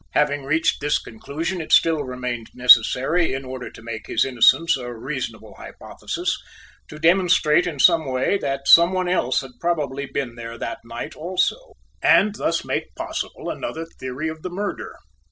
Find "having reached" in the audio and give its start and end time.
0.13-0.81